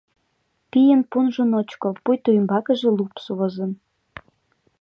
Пийын 0.71 1.01
пунжо 1.11 1.43
ночко, 1.51 1.89
пуйто 2.03 2.29
ӱмбакыже 2.37 2.89
лупс 2.97 3.25
возын. 3.37 3.71